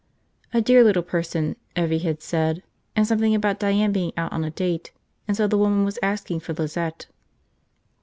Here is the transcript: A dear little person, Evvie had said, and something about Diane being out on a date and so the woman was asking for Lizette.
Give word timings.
A 0.51 0.61
dear 0.61 0.83
little 0.83 1.03
person, 1.03 1.57
Evvie 1.75 2.01
had 2.01 2.23
said, 2.23 2.63
and 2.95 3.05
something 3.05 3.35
about 3.35 3.59
Diane 3.59 3.91
being 3.91 4.13
out 4.17 4.33
on 4.33 4.43
a 4.43 4.49
date 4.49 4.91
and 5.27 5.37
so 5.37 5.45
the 5.45 5.59
woman 5.59 5.85
was 5.85 5.99
asking 6.01 6.39
for 6.39 6.53
Lizette. 6.53 7.05